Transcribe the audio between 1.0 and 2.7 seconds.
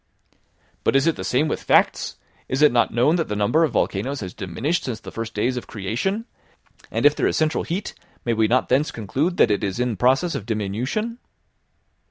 it the same with facts! Is